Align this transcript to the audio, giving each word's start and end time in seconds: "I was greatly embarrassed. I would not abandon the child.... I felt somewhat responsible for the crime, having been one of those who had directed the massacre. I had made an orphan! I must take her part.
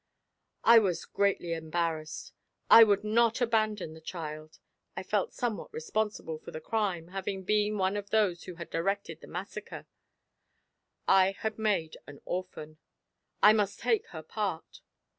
"I 0.63 0.79
was 0.79 1.05
greatly 1.05 1.53
embarrassed. 1.53 2.33
I 2.71 2.83
would 2.83 3.03
not 3.03 3.39
abandon 3.39 3.93
the 3.93 4.01
child.... 4.01 4.57
I 4.97 5.03
felt 5.03 5.31
somewhat 5.31 5.71
responsible 5.71 6.39
for 6.39 6.49
the 6.49 6.59
crime, 6.59 7.09
having 7.09 7.43
been 7.43 7.77
one 7.77 7.95
of 7.95 8.09
those 8.09 8.45
who 8.45 8.55
had 8.55 8.71
directed 8.71 9.21
the 9.21 9.27
massacre. 9.27 9.85
I 11.07 11.35
had 11.41 11.59
made 11.59 11.97
an 12.07 12.19
orphan! 12.25 12.79
I 13.43 13.53
must 13.53 13.79
take 13.79 14.07
her 14.07 14.23
part. 14.23 14.81